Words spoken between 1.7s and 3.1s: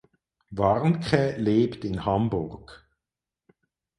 in Hamburg.